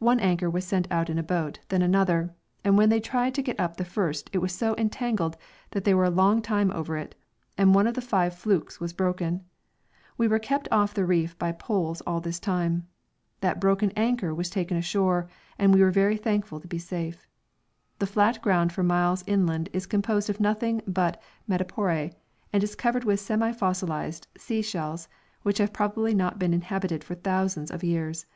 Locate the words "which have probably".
25.44-26.14